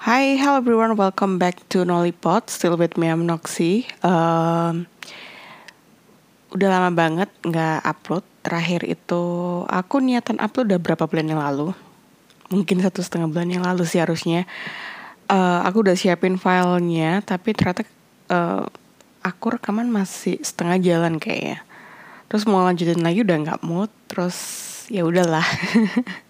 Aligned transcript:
Hi, 0.00 0.32
hello 0.40 0.56
everyone. 0.56 0.96
Welcome 0.96 1.36
back 1.36 1.60
to 1.76 1.84
Nollipod. 1.84 2.48
Still 2.48 2.80
with 2.80 2.96
me, 2.96 3.12
I'm 3.12 3.28
Noxy. 3.28 3.84
Um, 4.00 4.88
udah 6.56 6.68
lama 6.72 6.88
banget 6.88 7.28
nggak 7.44 7.84
upload. 7.84 8.24
Terakhir 8.40 8.88
itu 8.88 9.22
aku 9.68 10.00
niatan 10.00 10.40
upload 10.40 10.72
udah 10.72 10.80
berapa 10.80 11.04
bulan 11.04 11.28
yang 11.28 11.44
lalu. 11.44 11.76
Mungkin 12.48 12.80
satu 12.80 13.04
setengah 13.04 13.28
bulan 13.28 13.52
yang 13.52 13.60
lalu 13.60 13.84
sih 13.84 14.00
harusnya. 14.00 14.48
Uh, 15.28 15.60
aku 15.68 15.84
udah 15.84 15.92
siapin 15.92 16.40
filenya, 16.40 17.20
tapi 17.20 17.52
ternyata 17.52 17.84
uh, 18.32 18.64
aku 19.20 19.60
rekaman 19.60 19.92
masih 19.92 20.40
setengah 20.40 20.80
jalan 20.80 21.20
kayaknya. 21.20 21.60
Terus 22.32 22.48
mau 22.48 22.64
lanjutin 22.64 23.04
lagi 23.04 23.20
udah 23.20 23.36
nggak 23.36 23.60
mood. 23.68 23.92
Terus 24.08 24.40
ya 24.88 25.04
udahlah. 25.04 25.44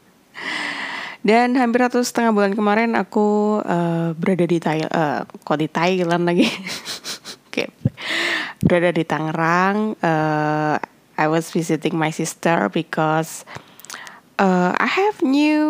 Dan 1.20 1.52
hampir 1.52 1.84
satu 1.84 2.00
setengah 2.00 2.32
bulan 2.32 2.52
kemarin 2.56 2.96
aku 2.96 3.60
uh, 3.60 4.16
berada 4.16 4.48
di 4.48 4.56
Thailand, 4.56 4.92
uh, 4.92 5.28
kok 5.44 5.60
di 5.60 5.68
Thailand 5.68 6.24
lagi, 6.24 6.48
okay. 7.48 7.68
berada 8.64 8.88
di 8.88 9.04
Tangerang. 9.04 10.00
Uh, 10.00 10.80
I 11.20 11.28
was 11.28 11.52
visiting 11.52 12.00
my 12.00 12.08
sister 12.08 12.72
because 12.72 13.44
uh, 14.40 14.72
I 14.72 14.88
have 14.88 15.20
new 15.20 15.68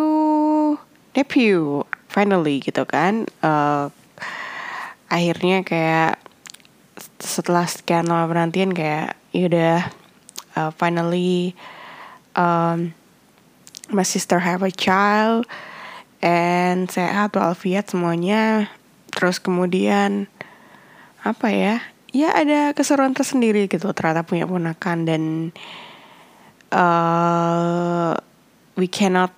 nephew 1.11 1.83
finally 2.07 2.63
gitu 2.63 2.87
kan. 2.87 3.27
Uh, 3.43 3.91
akhirnya 5.11 5.67
kayak 5.67 6.15
setelah 7.19 7.67
sekian 7.67 8.07
lama 8.07 8.31
penantian 8.31 8.71
kayak 8.71 9.19
yaudah 9.35 9.91
uh, 10.55 10.71
finally 10.71 11.51
um, 12.39 12.95
my 13.91 14.03
sister 14.03 14.39
have 14.39 14.63
a 14.63 14.71
child 14.71 15.45
and 16.23 16.87
sehat 16.87 17.35
walafiat 17.35 17.91
semuanya. 17.91 18.71
Terus 19.11 19.37
kemudian 19.37 20.31
apa 21.21 21.53
ya 21.53 21.75
ya 22.11 22.33
ada 22.33 22.73
keseruan 22.73 23.13
tersendiri 23.13 23.69
gitu 23.69 23.93
ternyata 23.93 24.25
punya 24.25 24.49
ponakan 24.49 25.05
dan 25.05 25.23
uh, 26.73 28.17
we 28.73 28.89
cannot 28.89 29.31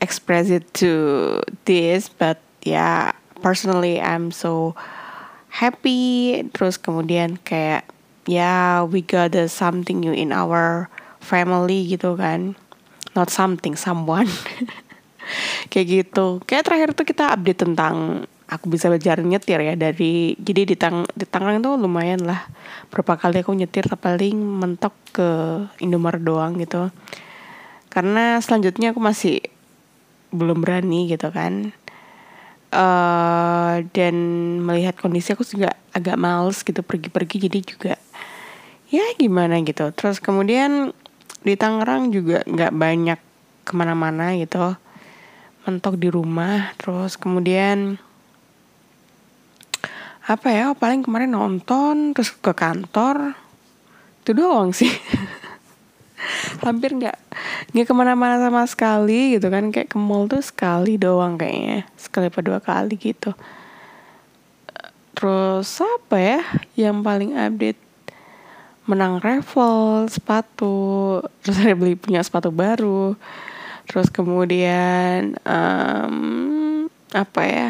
express 0.00 0.48
it 0.48 0.64
to 0.72 1.38
this 1.68 2.08
but 2.08 2.40
ya 2.64 2.72
yeah, 2.72 3.02
personally 3.44 4.00
I'm 4.00 4.32
so 4.32 4.78
happy. 5.50 6.42
Terus 6.54 6.80
kemudian 6.80 7.38
kayak 7.42 7.86
ya 8.24 8.38
yeah, 8.38 8.70
we 8.86 9.04
got 9.04 9.36
something 9.52 10.00
new 10.00 10.14
in 10.14 10.32
our 10.32 10.88
family 11.24 11.88
gitu 11.88 12.20
kan 12.20 12.52
not 13.14 13.30
something 13.30 13.78
someone. 13.78 14.28
Kayak 15.72 15.86
gitu. 15.88 16.26
Kayak 16.44 16.68
terakhir 16.68 16.88
tuh 16.92 17.06
kita 17.08 17.32
update 17.32 17.64
tentang 17.64 18.26
aku 18.44 18.68
bisa 18.68 18.92
belajar 18.92 19.24
nyetir 19.24 19.56
ya 19.56 19.74
dari 19.74 20.36
jadi 20.36 20.68
di 20.68 20.76
tang 20.76 21.08
di 21.16 21.24
Tangerang 21.24 21.64
tuh 21.64 21.74
lumayan 21.80 22.22
lah. 22.22 22.44
Berapa 22.92 23.16
kali 23.16 23.40
aku 23.40 23.56
nyetir 23.56 23.88
paling 23.96 24.36
mentok 24.36 24.94
ke 25.16 25.28
Indomaret 25.80 26.20
doang 26.20 26.60
gitu. 26.60 26.92
Karena 27.88 28.42
selanjutnya 28.42 28.92
aku 28.92 29.00
masih 29.00 29.40
belum 30.34 30.60
berani 30.60 31.08
gitu 31.08 31.30
kan. 31.30 31.72
Uh, 32.74 33.86
dan 33.94 34.14
melihat 34.58 34.98
kondisi 34.98 35.30
aku 35.30 35.46
juga 35.46 35.78
agak 35.94 36.18
males 36.18 36.60
gitu 36.66 36.82
pergi-pergi. 36.82 37.46
Jadi 37.48 37.58
juga 37.62 37.94
ya 38.90 39.06
gimana 39.16 39.62
gitu. 39.62 39.94
Terus 39.94 40.18
kemudian 40.18 40.90
di 41.44 41.54
Tangerang 41.60 42.08
juga 42.08 42.40
nggak 42.48 42.72
banyak 42.72 43.20
ke 43.68 43.72
mana-mana 43.76 44.32
gitu. 44.40 44.74
Mentok 45.64 46.00
di 46.00 46.08
rumah 46.08 46.72
terus 46.80 47.16
kemudian 47.20 48.00
apa 50.24 50.48
ya 50.48 50.72
paling 50.72 51.04
kemarin 51.04 51.36
nonton 51.36 52.16
terus 52.16 52.32
ke 52.32 52.56
kantor. 52.56 53.36
Itu 54.24 54.32
doang 54.32 54.72
sih. 54.72 54.88
Hampir 56.64 56.96
nggak 56.96 57.16
nggak 57.76 57.86
ke 57.86 57.94
mana-mana 57.94 58.40
sama 58.40 58.64
sekali 58.64 59.36
gitu 59.36 59.52
kan. 59.52 59.68
Kayak 59.68 59.92
ke 59.92 59.98
mall 60.00 60.24
tuh 60.24 60.40
sekali 60.40 60.96
doang 60.96 61.36
kayaknya. 61.36 61.84
Sekali 62.00 62.32
apa 62.32 62.40
dua 62.40 62.58
kali 62.64 62.96
gitu. 62.96 63.36
Terus 65.12 65.68
apa 65.84 66.16
ya 66.16 66.40
yang 66.74 67.04
paling 67.04 67.36
update 67.36 67.80
menang 68.84 69.20
raffle 69.20 70.04
sepatu 70.12 71.20
terus 71.40 71.56
ada 71.60 71.72
beli 71.76 71.96
punya 71.96 72.20
sepatu 72.20 72.52
baru. 72.52 73.16
Terus 73.84 74.08
kemudian 74.08 75.36
um, 75.44 76.88
apa 77.12 77.42
ya 77.44 77.68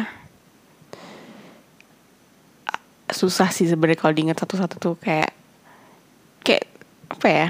susah 3.11 3.53
sih 3.53 3.69
sebenarnya 3.69 3.99
kalau 4.01 4.13
diingat 4.15 4.41
satu-satu 4.41 4.75
tuh 4.81 4.95
kayak 4.99 5.31
kayak 6.41 6.65
apa 7.07 7.27
ya 7.29 7.47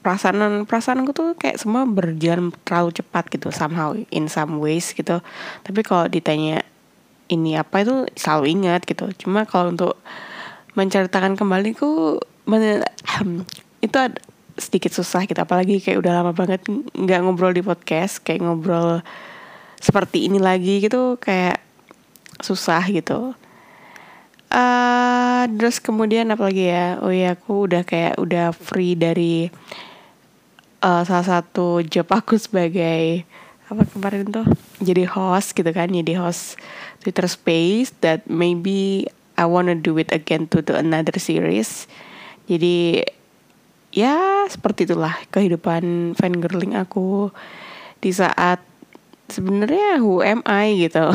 perasaan 0.00 0.64
perasaanku 0.64 1.12
tuh 1.12 1.36
kayak 1.36 1.60
semua 1.60 1.84
berjalan 1.84 2.54
terlalu 2.64 2.96
cepat 2.96 3.28
gitu 3.28 3.52
somehow 3.52 3.92
in 4.08 4.30
some 4.30 4.56
ways 4.62 4.94
gitu. 4.96 5.20
Tapi 5.66 5.80
kalau 5.84 6.08
ditanya 6.08 6.64
ini 7.28 7.60
apa? 7.60 7.84
itu 7.84 8.08
selalu 8.16 8.56
ingat 8.56 8.88
gitu. 8.88 9.12
Cuma 9.20 9.44
kalau 9.44 9.76
untuk 9.76 10.00
menceritakan 10.78 11.34
kembali 11.34 11.74
ku 11.74 12.22
men 12.46 12.86
itu 13.82 13.96
ada 13.98 14.14
sedikit 14.54 14.94
susah 14.94 15.26
gitu. 15.26 15.38
Apalagi 15.38 15.82
kayak 15.82 15.98
udah 15.98 16.22
lama 16.22 16.30
banget 16.30 16.62
nggak 16.94 17.20
ngobrol 17.26 17.50
di 17.50 17.66
podcast 17.66 18.22
kayak 18.22 18.46
ngobrol 18.46 19.02
seperti 19.78 20.30
ini 20.30 20.38
lagi 20.38 20.78
gitu 20.78 21.18
kayak 21.18 21.58
susah 22.38 22.82
gitu. 22.90 23.34
Uh, 24.48 25.44
terus 25.60 25.82
kemudian 25.82 26.30
apa 26.30 26.48
lagi 26.48 26.70
ya? 26.70 27.02
Oh 27.02 27.12
ya 27.12 27.34
aku 27.34 27.68
udah 27.68 27.82
kayak 27.82 28.16
udah 28.16 28.54
free 28.54 28.94
dari 28.94 29.50
uh, 30.80 31.02
salah 31.02 31.26
satu 31.26 31.82
job 31.84 32.08
aku 32.08 32.38
sebagai 32.38 33.26
apa 33.68 33.82
kemarin 33.84 34.30
tuh? 34.30 34.48
Jadi 34.80 35.04
host 35.04 35.52
gitu 35.52 35.68
kan 35.74 35.90
jadi 35.90 36.16
host 36.16 36.56
Twitter 37.04 37.28
Space 37.28 37.92
that 38.00 38.24
maybe 38.24 39.04
I 39.38 39.46
wanna 39.46 39.78
do 39.78 39.94
it 40.02 40.10
again 40.10 40.50
to 40.50 40.58
the 40.58 40.74
another 40.74 41.14
series. 41.22 41.86
Jadi 42.50 43.06
ya 43.94 44.44
seperti 44.50 44.90
itulah 44.90 45.14
kehidupan 45.30 46.12
fangirling 46.18 46.74
aku 46.74 47.30
di 48.02 48.10
saat 48.10 48.58
sebenarnya 49.30 50.02
who 50.02 50.20
am 50.26 50.42
I 50.42 50.74
gitu. 50.90 51.14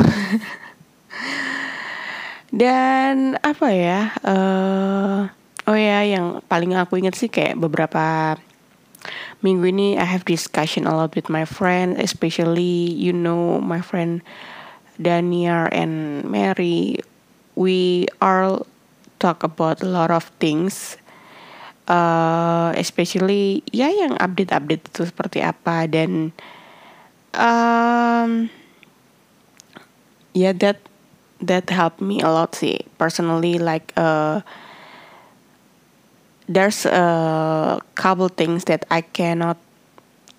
Dan 2.54 3.34
apa 3.42 3.68
ya? 3.74 4.14
Uh, 4.22 5.26
oh 5.66 5.76
ya, 5.76 6.06
yang 6.06 6.38
paling 6.46 6.72
aku 6.78 7.02
ingat 7.02 7.18
sih 7.18 7.26
kayak 7.26 7.58
beberapa 7.58 8.38
minggu 9.42 9.68
ini 9.68 9.88
I 9.98 10.06
have 10.06 10.24
discussion 10.24 10.86
a 10.86 10.94
lot 10.94 11.12
with 11.18 11.26
my 11.26 11.44
friend, 11.44 11.98
especially 11.98 12.94
you 12.94 13.12
know 13.12 13.58
my 13.58 13.82
friend 13.82 14.22
Daniel 15.02 15.66
and 15.74 16.22
Mary 16.24 17.02
we 17.54 18.06
are 18.20 18.62
talk 19.18 19.42
about 19.42 19.82
a 19.82 19.88
lot 19.88 20.10
of 20.10 20.28
things 20.42 20.98
uh, 21.88 22.72
especially 22.76 23.62
ya 23.72 23.88
yang 23.88 24.16
update-update 24.16 24.84
itu 24.92 25.02
seperti 25.08 25.44
apa. 25.44 25.84
Dan 25.88 26.32
um, 27.36 28.48
ya 30.32 30.50
yeah, 30.50 30.54
that 30.56 30.78
that 31.44 31.68
helped 31.68 32.00
me 32.00 32.24
a 32.24 32.30
lot 32.30 32.56
sih. 32.56 32.80
Personally 32.96 33.60
like 33.60 33.92
uh, 33.96 34.40
there's 36.48 36.84
a 36.88 37.80
couple 37.96 38.28
things 38.28 38.64
that 38.68 38.84
I 38.88 39.00
cannot 39.04 39.60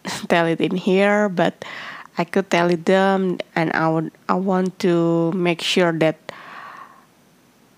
tell 0.29 0.45
it 0.45 0.61
in 0.61 0.77
here 0.77 1.29
but 1.29 1.65
I 2.15 2.23
could 2.23 2.47
tell 2.49 2.71
it 2.71 2.85
them 2.85 3.41
and 3.57 3.73
I 3.73 3.89
would 3.89 4.11
I 4.29 4.37
want 4.39 4.79
to 4.87 5.31
make 5.35 5.59
sure 5.59 5.91
that 5.99 6.17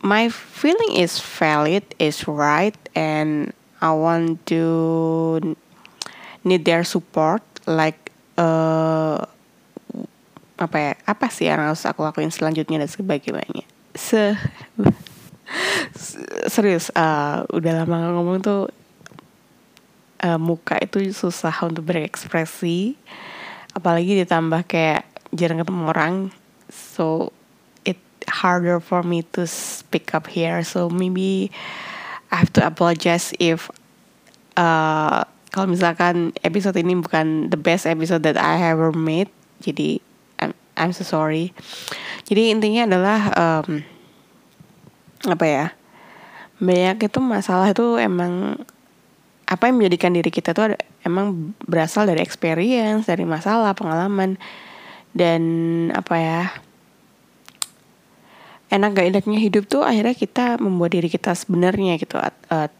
my 0.01 0.29
feeling 0.29 0.97
is 0.97 1.19
valid, 1.19 1.83
is 1.97 2.27
right, 2.27 2.77
and 2.95 3.53
I 3.81 3.91
want 3.93 4.45
to 4.49 5.55
need 6.43 6.65
their 6.65 6.83
support. 6.83 7.41
Like 7.67 8.11
uh, 8.37 9.25
apa 10.57 10.77
ya? 10.77 10.93
Apa 11.05 11.27
sih 11.29 11.49
yang 11.49 11.61
harus 11.61 11.85
aku 11.85 12.01
lakuin 12.05 12.33
selanjutnya 12.33 12.81
dan 12.81 12.89
sebagainya? 12.89 13.65
Se 13.97 14.37
serius, 16.53 16.93
uh, 16.93 17.47
udah 17.51 17.83
lama 17.83 17.95
gak 18.03 18.13
ngomong 18.13 18.37
tuh 18.43 18.61
uh, 20.23 20.39
muka 20.39 20.77
itu 20.81 21.01
susah 21.13 21.53
untuk 21.65 21.87
berekspresi, 21.87 22.97
apalagi 23.73 24.17
ditambah 24.25 24.65
kayak 24.67 25.07
jarang 25.33 25.61
ketemu 25.61 25.83
orang. 25.91 26.15
So 26.67 27.31
harder 28.27 28.79
for 28.79 29.03
me 29.03 29.23
to 29.33 29.47
speak 29.47 30.13
up 30.13 30.27
here. 30.27 30.63
So 30.63 30.89
maybe 30.89 31.51
I 32.31 32.43
have 32.43 32.51
to 32.59 32.65
apologize 32.67 33.33
if 33.39 33.71
uh, 34.59 35.23
kalau 35.51 35.67
misalkan 35.71 36.35
episode 36.43 36.75
ini 36.75 36.99
bukan 36.99 37.49
the 37.49 37.59
best 37.59 37.87
episode 37.87 38.21
that 38.27 38.35
I 38.35 38.59
ever 38.67 38.91
made 38.91 39.31
jadi 39.63 40.03
I'm, 40.37 40.53
I'm 40.77 40.91
so 40.93 41.01
sorry. 41.07 41.55
Jadi 42.27 42.53
intinya 42.53 42.85
adalah 42.85 43.19
um, 43.33 43.81
apa 45.25 45.45
ya 45.45 45.65
banyak 46.57 47.09
itu 47.09 47.19
masalah 47.21 47.73
itu 47.73 47.97
emang 47.97 48.61
apa 49.47 49.63
yang 49.69 49.79
menjadikan 49.79 50.11
diri 50.11 50.27
kita 50.27 50.51
tuh 50.51 50.75
emang 51.07 51.55
berasal 51.63 52.03
dari 52.09 52.19
experience 52.19 53.07
dari 53.07 53.23
masalah 53.23 53.71
pengalaman 53.77 54.35
dan 55.15 55.41
apa 55.95 56.15
ya 56.17 56.41
enak 58.67 58.89
gak 58.99 59.07
enaknya 59.15 59.39
hidup 59.39 59.63
tuh 59.67 59.83
akhirnya 59.83 60.15
kita 60.15 60.59
membuat 60.59 60.91
diri 60.95 61.07
kita 61.07 61.31
sebenarnya 61.31 61.95
gitu 61.99 62.19
at, 62.19 62.35
at, 62.51 62.73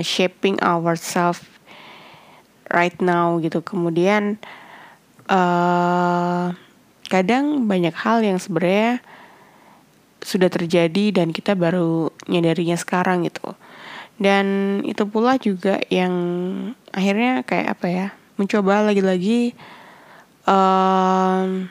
shaping 0.00 0.56
ourselves 0.64 1.44
right 2.72 2.96
now 3.04 3.36
gitu. 3.44 3.60
Kemudian 3.60 4.40
uh, 5.28 6.56
kadang 7.12 7.68
banyak 7.68 7.92
hal 7.92 8.24
yang 8.24 8.40
sebenarnya 8.40 9.04
sudah 10.24 10.48
terjadi 10.48 11.12
dan 11.12 11.34
kita 11.34 11.52
baru 11.52 12.08
nyadarinya 12.30 12.80
sekarang 12.80 13.28
gitu. 13.28 13.52
Dan 14.16 14.80
itu 14.86 15.04
pula 15.04 15.36
juga 15.36 15.82
yang 15.92 16.14
akhirnya 16.94 17.44
kayak 17.44 17.76
apa 17.76 17.86
ya 17.90 18.06
mencoba 18.40 18.86
lagi-lagi 18.86 19.52
um, 20.46 21.68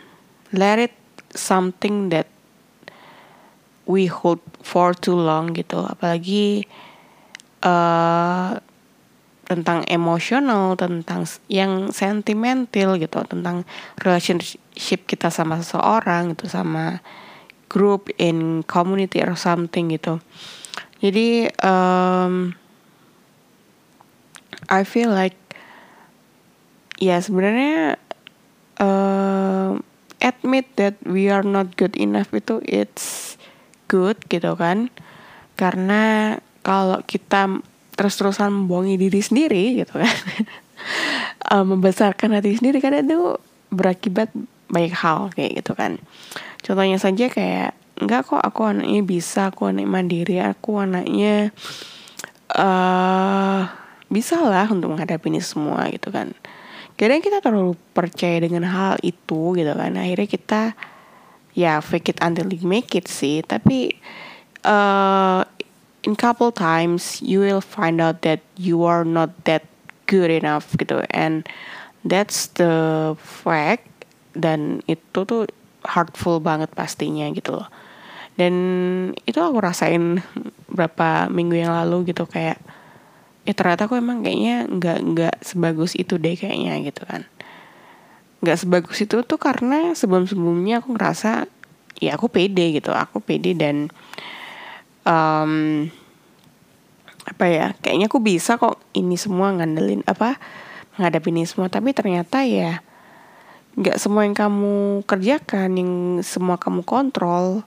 let 0.52 0.78
it 0.78 0.96
something 1.32 2.12
that 2.12 2.31
we 3.92 4.08
hold 4.08 4.40
for 4.64 4.96
too 4.96 5.20
long 5.20 5.52
gitu. 5.52 5.84
Apalagi 5.84 6.64
uh, 7.60 8.56
tentang 9.52 9.84
emosional 9.92 10.80
tentang 10.80 11.28
yang 11.52 11.92
sentimental 11.92 12.96
gitu. 12.96 13.20
Tentang 13.28 13.68
relationship 14.00 15.04
kita 15.04 15.28
sama 15.28 15.60
seseorang 15.60 16.32
gitu 16.32 16.48
sama 16.48 17.04
group 17.68 18.08
in 18.16 18.64
community 18.64 19.20
or 19.20 19.36
something 19.36 19.92
gitu. 19.92 20.24
Jadi 21.04 21.52
um, 21.60 22.56
I 24.72 24.88
feel 24.88 25.12
like 25.12 25.36
ya 27.02 27.18
sebenarnya 27.18 27.98
uh, 28.78 29.82
admit 30.22 30.70
that 30.78 30.96
we 31.04 31.28
are 31.28 31.42
not 31.42 31.74
good 31.76 31.98
enough 31.98 32.30
itu 32.32 32.62
it's 32.64 33.36
good 33.92 34.16
gitu 34.32 34.56
kan. 34.56 34.88
Karena 35.60 36.36
kalau 36.64 37.04
kita 37.04 37.60
terus-terusan 38.00 38.48
membohongi 38.56 38.96
diri 38.96 39.20
sendiri 39.20 39.64
gitu 39.84 40.00
kan. 40.00 40.16
Uh, 41.52 41.66
membesarkan 41.76 42.40
hati 42.40 42.56
sendiri 42.56 42.80
kan 42.80 42.96
itu 42.96 43.36
berakibat 43.68 44.32
banyak 44.72 44.96
hal 44.96 45.28
kayak 45.36 45.60
gitu 45.60 45.76
kan. 45.76 46.00
Contohnya 46.64 46.96
saja 46.96 47.28
kayak 47.28 47.76
enggak 48.00 48.32
kok 48.32 48.42
aku 48.42 48.66
anaknya 48.66 49.02
bisa 49.04 49.52
aku 49.52 49.70
anak 49.70 49.86
mandiri 49.86 50.42
aku 50.42 50.82
anaknya 50.82 51.52
uh, 52.56 53.68
bisa 54.10 54.42
lah 54.42 54.66
untuk 54.72 54.96
menghadapi 54.96 55.28
ini 55.28 55.44
semua 55.44 55.92
gitu 55.92 56.10
kan. 56.10 56.32
Kadang 56.96 57.22
kita 57.24 57.42
terlalu 57.42 57.74
percaya 57.98 58.38
dengan 58.42 58.68
hal 58.68 58.98
itu 59.02 59.58
gitu 59.58 59.74
kan. 59.74 59.92
Akhirnya 59.98 60.28
kita 60.30 60.62
ya 61.58 61.84
fake 61.84 62.16
it 62.16 62.20
until 62.24 62.50
you 62.52 62.64
make 62.68 62.94
it 62.96 63.08
sih. 63.08 63.44
Tapi 63.44 63.96
uh, 64.64 65.44
in 66.04 66.16
couple 66.18 66.52
times 66.52 67.20
you 67.22 67.42
will 67.42 67.64
find 67.64 68.02
out 68.02 68.22
that 68.26 68.42
you 68.58 68.84
are 68.84 69.06
not 69.06 69.32
that 69.46 69.66
good 70.08 70.32
enough 70.32 70.74
gitu. 70.76 71.04
And 71.12 71.48
that's 72.04 72.52
the 72.56 73.14
fact. 73.20 73.88
Dan 74.32 74.80
itu 74.88 75.28
tuh 75.28 75.52
hurtful 75.84 76.40
banget 76.40 76.72
pastinya 76.72 77.28
gitu 77.36 77.60
loh. 77.60 77.68
Dan 78.40 78.54
itu 79.28 79.38
aku 79.44 79.60
rasain 79.60 80.24
berapa 80.72 81.28
minggu 81.28 81.68
yang 81.68 81.76
lalu 81.76 82.16
gitu. 82.16 82.24
Kayak 82.24 82.64
ya 83.42 83.54
ternyata 83.58 83.90
aku 83.90 83.98
emang 83.98 84.22
kayaknya 84.22 84.70
nggak 84.70 85.00
nggak 85.02 85.36
sebagus 85.42 85.98
itu 85.98 86.22
deh 86.22 86.38
kayaknya 86.38 86.78
gitu 86.86 87.02
kan 87.10 87.26
nggak 88.42 88.58
sebagus 88.58 88.98
itu 89.02 89.22
tuh 89.22 89.40
karena 89.40 89.94
sebelum 89.94 90.26
sebelumnya 90.26 90.82
aku 90.82 90.98
ngerasa 90.98 91.46
ya 92.02 92.18
aku 92.18 92.28
pede 92.30 92.82
gitu 92.82 92.90
aku 92.90 93.22
pede 93.22 93.54
dan 93.54 93.94
um, 95.06 95.86
apa 97.22 97.46
ya 97.46 97.68
kayaknya 97.78 98.10
aku 98.10 98.20
bisa 98.20 98.58
kok 98.58 98.82
ini 98.98 99.14
semua 99.14 99.54
ngandelin 99.54 100.02
apa 100.10 100.42
menghadapi 100.98 101.30
ini 101.32 101.44
semua. 101.48 101.72
Tapi 101.72 101.96
ternyata 101.96 102.44
ya 102.44 102.84
nggak 103.80 103.98
semua 103.98 104.28
yang 104.28 104.36
kamu 104.36 105.08
kerjakan 105.08 105.70
yang 105.80 105.92
semua 106.22 106.60
kamu 106.60 106.84
kontrol 106.84 107.64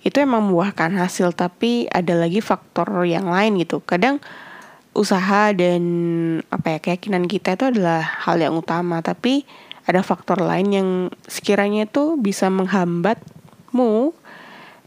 itu 0.00 0.16
emang 0.22 0.48
membuahkan 0.48 0.94
hasil. 0.96 1.34
Tapi 1.34 1.90
ada 1.90 2.16
lagi 2.16 2.40
faktor 2.40 3.04
yang 3.04 3.28
lain 3.28 3.58
gitu. 3.60 3.82
Kadang 3.82 4.22
usaha 4.90 5.54
dan 5.54 5.82
apa 6.50 6.76
ya 6.76 6.78
keyakinan 6.82 7.30
kita 7.30 7.54
itu 7.58 7.64
adalah 7.68 8.00
hal 8.00 8.40
yang 8.40 8.56
utama. 8.56 9.02
Tapi 9.02 9.44
ada 9.90 10.06
faktor 10.06 10.38
lain 10.38 10.68
yang 10.70 10.88
sekiranya 11.26 11.90
itu 11.90 12.14
bisa 12.14 12.46
menghambatmu 12.46 14.14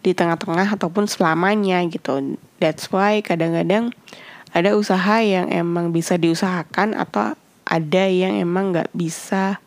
di 0.03 0.11
tengah-tengah 0.15 0.79
ataupun 0.79 1.07
selamanya 1.07 1.83
gitu. 1.91 2.39
That's 2.63 2.87
why 2.87 3.19
kadang-kadang 3.19 3.91
ada 4.55 4.79
usaha 4.79 5.19
yang 5.19 5.51
emang 5.51 5.91
bisa 5.91 6.15
diusahakan 6.15 6.95
atau 6.95 7.35
ada 7.67 8.03
yang 8.07 8.39
emang 8.39 8.71
nggak 8.71 8.91
bisa. 8.95 9.59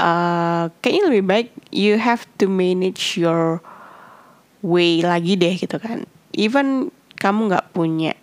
Uh, 0.00 0.72
kayaknya 0.80 1.12
lebih 1.12 1.24
baik 1.28 1.48
you 1.68 2.00
have 2.00 2.24
to 2.40 2.48
manage 2.48 3.20
your 3.20 3.60
way 4.64 5.00
lagi 5.00 5.36
deh 5.36 5.56
gitu 5.56 5.76
kan. 5.80 6.04
Even 6.36 6.92
kamu 7.20 7.52
nggak 7.52 7.72
punya 7.76 8.16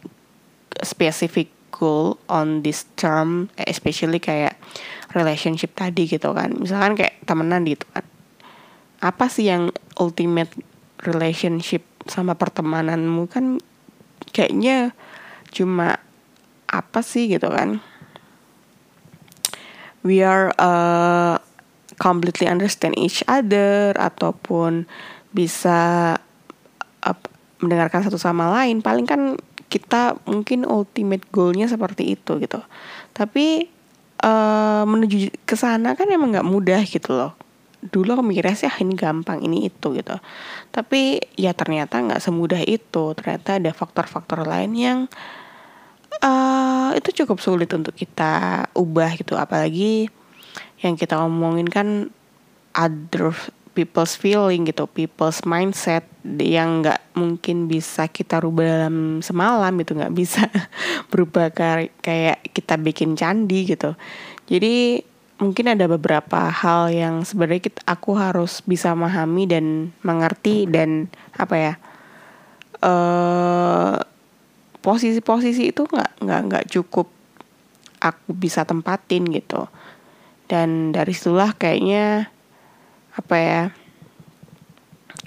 specific 0.81 1.53
goal 1.69 2.17
on 2.25 2.65
this 2.65 2.89
term, 2.97 3.53
especially 3.61 4.17
kayak 4.17 4.57
relationship 5.13 5.75
tadi 5.77 6.07
gitu 6.09 6.33
kan. 6.35 6.55
Misalkan 6.57 6.97
kayak 6.97 7.23
temenan 7.23 7.63
gitu 7.63 7.85
kan. 7.93 8.05
Apa 8.99 9.29
sih 9.29 9.47
yang 9.47 9.69
ultimate 10.01 10.51
relationship 11.05 11.85
sama 12.09 12.33
pertemananmu? 12.33 13.29
Kan 13.29 13.61
kayaknya 14.33 14.91
cuma 15.53 16.01
apa 16.67 16.99
sih 17.05 17.31
gitu 17.31 17.47
kan? 17.47 17.79
We 20.03 20.23
are 20.23 20.51
uh, 20.59 21.39
completely 21.99 22.47
understand 22.47 22.95
each 22.95 23.23
other 23.27 23.91
ataupun 23.97 24.87
bisa 25.35 26.15
uh, 27.03 27.17
mendengarkan 27.59 28.05
satu 28.05 28.19
sama 28.19 28.49
lain. 28.53 28.79
Paling 28.79 29.05
kan 29.09 29.21
kita 29.67 30.15
mungkin 30.23 30.63
ultimate 30.63 31.27
goalnya 31.35 31.67
seperti 31.67 32.15
itu 32.15 32.39
gitu. 32.39 32.63
Tapi 33.11 33.76
uh, 34.23 34.83
menuju 34.87 35.33
ke 35.45 35.55
sana 35.57 35.93
kan 35.93 36.09
emang 36.09 36.33
nggak 36.33 36.47
mudah 36.47 36.81
gitu 36.85 37.13
loh. 37.13 37.33
Dulu 37.77 38.17
aku 38.17 38.23
mikirnya 38.25 38.57
sih 38.57 38.67
ah, 38.67 38.77
ini 38.81 38.97
gampang 38.97 39.41
ini 39.45 39.69
itu 39.69 39.93
gitu. 39.93 40.17
Tapi 40.73 41.21
ya 41.37 41.53
ternyata 41.53 42.01
nggak 42.01 42.21
semudah 42.21 42.61
itu. 42.65 43.13
Ternyata 43.13 43.61
ada 43.61 43.71
faktor-faktor 43.73 44.45
lain 44.45 44.71
yang 44.73 44.99
uh, 46.25 46.91
itu 46.97 47.23
cukup 47.23 47.37
sulit 47.37 47.69
untuk 47.73 47.93
kita 47.93 48.65
ubah 48.73 49.13
gitu. 49.17 49.37
Apalagi 49.37 50.09
yang 50.81 50.97
kita 50.97 51.17
ngomongin 51.21 51.69
kan 51.69 52.09
other 52.77 53.33
people's 53.77 54.17
feeling 54.17 54.65
gitu, 54.65 54.89
people's 54.89 55.45
mindset 55.45 56.09
yang 56.25 56.81
nggak 56.81 57.13
mungkin 57.13 57.69
bisa 57.69 58.09
kita 58.09 58.41
rubah 58.41 58.65
dalam 58.65 59.21
semalam 59.21 59.73
itu 59.77 59.93
nggak 59.93 60.15
bisa 60.17 60.49
berubah 61.13 61.53
kayak 62.01 62.41
kita 62.57 62.81
bikin 62.81 63.13
candi 63.13 63.69
gitu. 63.69 63.93
Jadi 64.49 65.05
mungkin 65.37 65.69
ada 65.69 65.85
beberapa 65.85 66.49
hal 66.49 66.89
yang 66.89 67.21
sebenarnya 67.21 67.69
aku 67.85 68.17
harus 68.17 68.65
bisa 68.65 68.97
memahami 68.97 69.45
dan 69.45 69.93
mengerti 70.01 70.65
dan 70.65 71.05
apa 71.37 71.55
ya 71.55 71.73
uh, 72.81 74.01
posisi-posisi 74.81 75.69
itu 75.69 75.85
nggak 75.85 76.25
nggak 76.25 76.41
nggak 76.49 76.65
cukup 76.73 77.13
aku 78.01 78.33
bisa 78.33 78.65
tempatin 78.65 79.29
gitu 79.29 79.69
dan 80.49 80.89
dari 80.95 81.13
situlah 81.13 81.53
kayaknya 81.53 82.33
apa 83.17 83.35
ya 83.35 83.61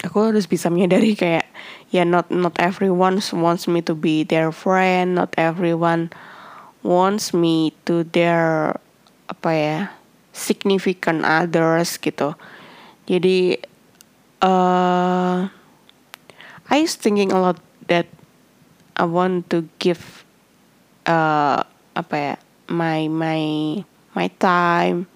aku 0.06 0.32
harus 0.32 0.46
bisa 0.46 0.70
menyadari 0.70 1.18
kayak 1.18 1.50
ya 1.90 2.06
not 2.06 2.30
not 2.30 2.54
everyone 2.56 3.18
wants 3.34 3.66
me 3.66 3.82
to 3.82 3.98
be 3.98 4.22
their 4.22 4.54
friend 4.54 5.18
not 5.18 5.34
everyone 5.34 6.08
wants 6.80 7.34
me 7.36 7.74
to 7.84 8.06
their 8.14 8.78
apa 9.28 9.50
ya 9.52 9.78
significant 10.32 11.26
others 11.26 11.98
gitu. 12.00 12.34
Jadi 13.04 13.58
uh, 14.40 15.50
I 16.70 16.76
was 16.80 16.94
thinking 16.94 17.34
a 17.34 17.38
lot 17.38 17.58
that 17.90 18.06
I 18.96 19.04
want 19.04 19.50
to 19.50 19.66
give 19.82 20.24
uh, 21.04 21.66
apa 21.98 22.14
ya 22.14 22.34
my 22.70 23.10
my 23.10 23.42
my 24.14 24.28
time 24.38 25.10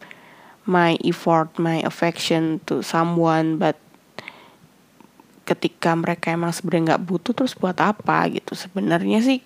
my 0.64 0.97
effort 1.04 1.52
my 1.61 1.85
affection 1.85 2.61
to 2.64 2.80
someone 2.80 3.61
but 3.61 3.76
ketika 5.44 5.92
mereka 5.92 6.33
emang 6.33 6.56
sebenarnya 6.56 6.97
nggak 6.97 7.04
butuh 7.04 7.37
terus 7.37 7.52
buat 7.52 7.76
apa 7.76 8.33
gitu? 8.33 8.56
Sebenarnya 8.56 9.21
sih 9.21 9.44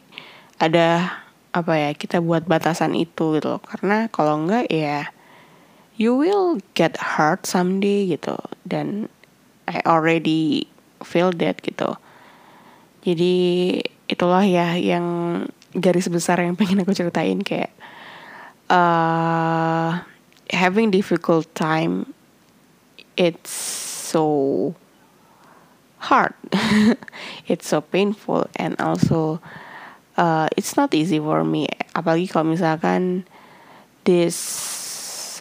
ada 0.62 1.18
apa 1.50 1.74
ya 1.74 1.90
kita 1.94 2.22
buat 2.22 2.46
batasan 2.46 2.94
itu 2.94 3.38
gitu. 3.38 3.58
Loh 3.58 3.62
karena 3.62 4.06
kalau 4.08 4.38
enggak 4.46 4.70
ya 4.70 5.10
you 5.98 6.14
will 6.14 6.62
get 6.78 6.94
hurt 7.18 7.44
someday 7.44 8.06
gitu. 8.06 8.38
Dan 8.62 9.10
I 9.66 9.82
already 9.82 10.70
feel 11.02 11.34
that 11.42 11.60
gitu. 11.66 11.98
Jadi 13.02 13.34
itulah 14.08 14.46
ya 14.46 14.78
yang 14.78 15.06
garis 15.74 16.08
besar 16.08 16.40
yang 16.40 16.56
pengen 16.56 16.80
aku 16.80 16.94
ceritain 16.96 17.42
kayak 17.44 17.74
uh, 18.72 20.00
having 20.50 20.90
difficult 20.90 21.48
time 21.54 22.14
it's 23.18 23.50
so 23.50 24.74
hard. 25.98 26.32
It's 27.50 27.68
so 27.68 27.80
painful 27.82 28.46
and 28.56 28.78
also 28.80 29.40
uh, 30.16 30.48
it's 30.56 30.76
not 30.78 30.94
easy 30.94 31.18
for 31.18 31.42
me. 31.42 31.66
Apalagi 31.92 32.30
kalau 32.30 32.54
misalkan 32.54 33.26
this 34.06 34.38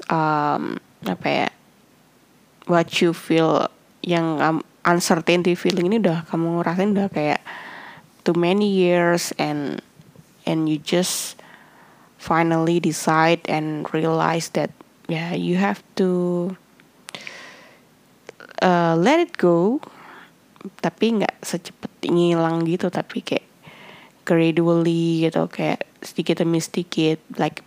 um, 0.09 0.81
apa 1.05 1.27
ya 1.27 1.47
what 2.67 2.89
you 2.99 3.13
feel 3.13 3.69
yang 4.01 4.41
um, 4.41 4.63
uncertainty 4.87 5.53
feeling 5.53 5.91
ini 5.91 5.99
udah 5.99 6.23
kamu 6.31 6.63
rasain 6.63 6.95
udah 6.95 7.11
kayak 7.11 7.43
too 8.23 8.35
many 8.35 8.67
years 8.67 9.35
and 9.35 9.83
and 10.47 10.71
you 10.71 10.79
just 10.79 11.35
finally 12.15 12.79
decide 12.79 13.43
and 13.51 13.87
realize 13.91 14.51
that 14.55 14.71
yeah 15.07 15.31
you 15.33 15.55
have 15.59 15.83
to 15.95 16.51
uh, 18.61 18.95
let 18.95 19.19
it 19.19 19.35
go. 19.35 19.79
Tapi 20.83 21.21
nggak 21.21 21.39
secepat 21.43 21.91
ngilang 22.03 22.67
gitu 22.67 22.91
tapi 22.91 23.23
kayak 23.23 23.47
gradually 24.27 25.23
gitu 25.23 25.47
kayak 25.47 25.87
sedikit 26.03 26.43
demi 26.43 26.59
sedikit 26.59 27.23
like 27.39 27.63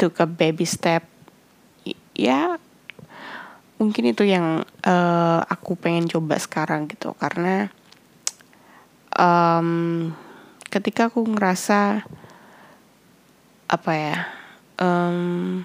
took 0.00 0.16
a 0.22 0.28
baby 0.28 0.64
step. 0.64 1.04
Ya 2.16 2.56
mungkin 3.76 4.14
itu 4.14 4.22
yang 4.24 4.64
uh, 4.86 5.40
aku 5.44 5.76
pengen 5.76 6.08
coba 6.08 6.40
sekarang 6.40 6.88
gitu. 6.88 7.12
Karena 7.18 7.68
um, 9.12 10.10
ketika 10.72 11.12
aku 11.12 11.26
ngerasa 11.28 12.06
apa 13.72 13.92
ya 13.96 14.16
um, 14.80 15.64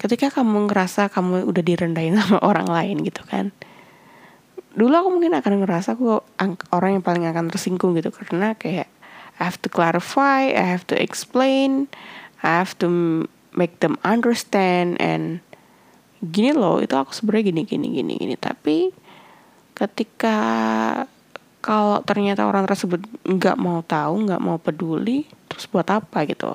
ketika 0.00 0.28
kamu 0.30 0.68
ngerasa 0.68 1.08
kamu 1.08 1.46
udah 1.48 1.62
direndahin 1.62 2.16
sama 2.20 2.40
orang 2.44 2.68
lain 2.68 3.02
gitu 3.02 3.24
kan 3.26 3.54
dulu 4.76 4.92
aku 4.92 5.08
mungkin 5.08 5.32
akan 5.32 5.64
ngerasa 5.64 5.96
aku 5.96 6.20
orang 6.70 7.00
yang 7.00 7.04
paling 7.04 7.24
akan 7.24 7.48
tersinggung 7.48 7.96
gitu. 7.96 8.12
Karena 8.12 8.52
kayak 8.52 8.92
I 9.40 9.42
have 9.48 9.56
to 9.64 9.72
clarify, 9.72 10.52
I 10.52 10.64
have 10.68 10.84
to 10.92 10.96
explain, 11.00 11.88
I 12.44 12.60
have 12.60 12.76
to 12.84 12.88
make 13.56 13.80
them 13.80 13.96
understand 14.04 15.00
and 15.00 15.40
gini 16.20 16.52
loh 16.52 16.80
itu 16.84 16.92
aku 16.92 17.16
sebenarnya 17.16 17.56
gini 17.56 17.62
gini 17.64 17.86
gini 17.88 18.12
gini. 18.20 18.36
Tapi 18.36 18.92
ketika 19.72 20.38
kalau 21.64 22.04
ternyata 22.04 22.44
orang 22.44 22.68
tersebut 22.68 23.00
nggak 23.24 23.56
mau 23.56 23.80
tahu 23.82 24.28
nggak 24.28 24.44
mau 24.44 24.60
peduli 24.60 25.26
terus 25.50 25.66
buat 25.66 25.88
apa 25.90 26.22
gitu 26.28 26.54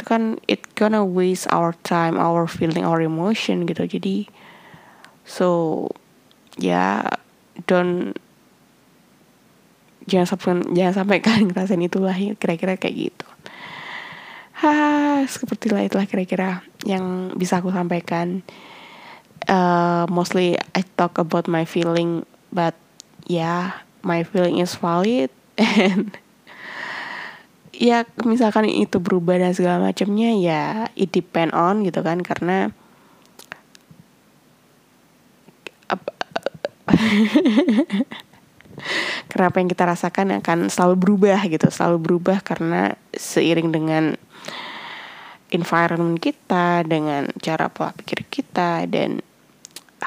itu 0.00 0.08
kan 0.08 0.40
it 0.48 0.64
gonna 0.80 1.04
waste 1.04 1.44
our 1.52 1.76
time 1.84 2.16
our 2.16 2.48
feeling 2.48 2.88
our 2.88 3.04
emotion 3.04 3.68
gitu. 3.68 3.84
Jadi 3.84 4.24
so 5.28 5.84
ya 6.56 7.04
yeah, 7.04 7.20
don't 7.68 8.16
jangan 10.08 10.24
sampai 10.24 10.64
jangan 10.72 10.94
sampai 11.04 11.20
kalian 11.24 11.52
ngerasain 11.52 11.84
itulah 11.84 12.16
kira-kira 12.40 12.80
kayak 12.80 13.12
gitu. 13.12 13.28
Ha 14.64 14.72
seperti 15.28 15.68
lah 15.68 15.84
itulah 15.84 16.08
kira-kira 16.08 16.64
yang 16.88 17.36
bisa 17.36 17.60
aku 17.60 17.68
sampaikan. 17.68 18.40
Uh, 19.48 20.04
mostly 20.08 20.56
I 20.76 20.84
talk 20.96 21.16
about 21.20 21.48
my 21.48 21.64
feeling 21.68 22.28
but 22.52 22.76
yeah 23.24 23.84
my 24.04 24.20
feeling 24.24 24.60
is 24.60 24.76
valid 24.76 25.32
and 25.56 26.12
ya 27.80 28.04
misalkan 28.28 28.68
itu 28.68 29.00
berubah 29.00 29.40
dan 29.40 29.56
segala 29.56 29.80
macamnya 29.80 30.36
ya 30.36 30.92
it 30.92 31.08
depend 31.16 31.56
on 31.56 31.80
gitu 31.80 32.04
kan 32.04 32.20
karena 32.20 32.68
kenapa 39.32 39.56
yang 39.64 39.72
kita 39.72 39.88
rasakan 39.88 40.44
akan 40.44 40.68
selalu 40.68 40.96
berubah 41.00 41.40
gitu 41.48 41.72
selalu 41.72 42.04
berubah 42.04 42.44
karena 42.44 43.00
seiring 43.16 43.72
dengan 43.72 44.20
environment 45.50 46.20
kita 46.20 46.84
dengan 46.86 47.32
cara 47.40 47.72
pola 47.72 47.96
pikir 47.96 48.28
kita 48.28 48.84
dan 48.86 49.24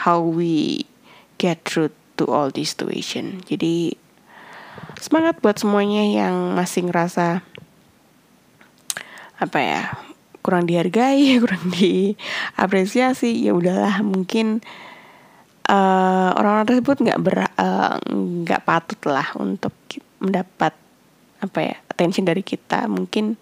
how 0.06 0.22
we 0.22 0.86
get 1.42 1.60
through 1.68 1.92
to 2.16 2.30
all 2.32 2.50
this 2.50 2.72
situation. 2.72 3.44
Jadi 3.46 4.00
semangat 4.98 5.44
buat 5.44 5.60
semuanya 5.60 6.08
yang 6.08 6.56
masih 6.56 6.88
ngerasa 6.88 7.44
apa 9.40 9.60
ya 9.60 9.82
kurang 10.44 10.68
dihargai 10.68 11.36
kurang 11.44 11.72
diapresiasi 11.72 13.48
ya 13.48 13.56
udahlah 13.56 14.04
mungkin 14.04 14.62
uh, 15.70 16.30
orang-orang 16.36 16.68
tersebut 16.68 16.98
nggak 17.08 17.20
ber 17.24 17.38
eh, 17.48 17.96
nggak 18.44 18.62
uh, 18.62 18.66
patut 18.68 19.02
lah 19.08 19.28
untuk 19.40 19.74
mendapat 20.20 20.76
apa 21.44 21.60
ya 21.60 21.76
attention 21.92 22.24
dari 22.28 22.44
kita. 22.44 22.88
Mungkin 22.88 23.36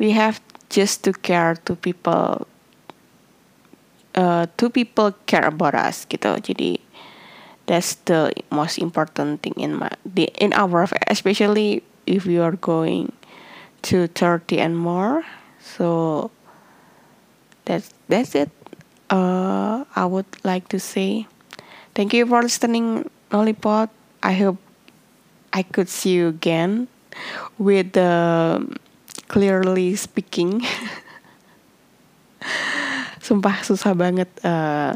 we 0.00 0.12
have 0.12 0.40
just 0.72 1.04
to 1.04 1.12
care 1.12 1.56
to 1.68 1.76
people 1.76 2.48
uh, 4.16 4.48
two 4.56 4.68
people 4.72 5.12
care 5.28 5.44
about 5.44 5.76
us 5.76 6.04
gitu. 6.08 6.36
Jadi 6.40 6.80
that's 7.68 8.00
the 8.08 8.32
most 8.52 8.80
important 8.80 9.44
thing 9.44 9.56
in 9.56 9.76
my 9.76 9.92
in 10.16 10.52
our 10.56 10.88
especially 11.08 11.84
if 12.06 12.24
you 12.24 12.40
are 12.40 12.56
going 12.56 13.12
to 13.86 14.10
30 14.10 14.58
and 14.58 14.74
more 14.74 15.22
so 15.62 16.30
that's 17.64 17.94
that's 18.10 18.34
it 18.34 18.50
uh, 19.10 19.84
I 19.94 20.04
would 20.04 20.26
like 20.42 20.68
to 20.74 20.80
say 20.80 21.26
thank 21.94 22.12
you 22.12 22.26
for 22.26 22.42
listening, 22.42 23.08
Lollipop. 23.32 23.90
I 24.22 24.34
hope 24.34 24.58
I 25.52 25.62
could 25.62 25.88
see 25.88 26.18
you 26.18 26.28
again 26.28 26.88
with 27.58 27.92
the 27.92 28.66
clearly 29.28 29.96
speaking. 29.96 30.62
Sumpah 33.26 33.58
susah 33.66 33.90
banget, 33.96 34.30
uh, 34.46 34.94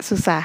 susah 0.00 0.44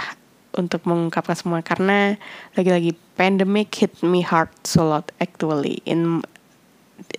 untuk 0.54 0.86
mengungkapkan 0.88 1.36
semua 1.36 1.60
karena 1.66 2.16
lagi-lagi 2.56 2.96
pandemic 3.18 3.74
hit 3.74 3.92
me 4.06 4.22
hard 4.22 4.54
so 4.64 4.88
lot 4.88 5.10
actually 5.18 5.82
in 5.84 6.22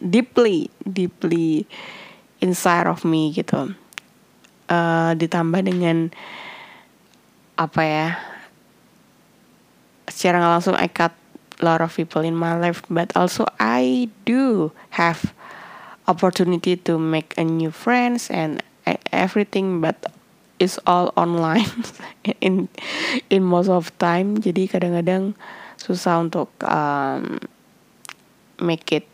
deeply 0.00 0.70
deeply 0.84 1.66
inside 2.40 2.86
of 2.86 3.04
me 3.04 3.32
gitu. 3.32 3.72
Uh, 4.64 5.12
ditambah 5.20 5.60
dengan 5.60 6.08
apa 7.54 7.82
ya 7.84 8.08
secara 10.08 10.40
nggak 10.40 10.52
langsung 10.58 10.76
I 10.76 10.88
cut 10.88 11.14
a 11.60 11.62
lot 11.62 11.84
of 11.84 11.94
people 11.94 12.24
in 12.24 12.34
my 12.34 12.56
life 12.58 12.82
but 12.90 13.14
also 13.14 13.46
I 13.60 14.08
do 14.26 14.72
have 14.96 15.36
opportunity 16.08 16.76
to 16.88 16.98
make 16.98 17.36
a 17.36 17.44
new 17.44 17.70
friends 17.70 18.32
and 18.32 18.64
everything 19.12 19.80
but 19.80 20.10
is 20.58 20.78
all 20.86 21.12
online 21.16 21.68
in 22.44 22.68
in 23.30 23.42
most 23.42 23.68
of 23.68 23.90
time. 23.98 24.38
Jadi 24.38 24.70
kadang-kadang 24.70 25.34
susah 25.80 26.22
untuk 26.22 26.50
um, 26.64 27.42
make 28.62 28.88
it 28.94 29.06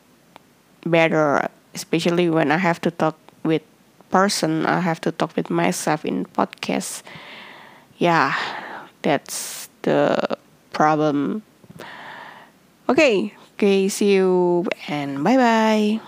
better 0.84 1.48
especially 1.74 2.28
when 2.30 2.50
I 2.50 2.56
have 2.58 2.80
to 2.82 2.90
talk 2.90 3.16
with 3.44 3.62
person 4.10 4.66
I 4.66 4.80
have 4.80 5.00
to 5.02 5.12
talk 5.12 5.36
with 5.36 5.50
myself 5.50 6.04
in 6.04 6.26
podcast. 6.26 7.02
Yeah 7.98 8.34
that's 9.02 9.68
the 9.82 10.36
problem. 10.72 11.42
Okay 12.88 13.34
okay 13.54 13.88
see 13.88 14.14
you 14.14 14.66
and 14.88 15.22
bye 15.22 15.36
bye 15.36 16.00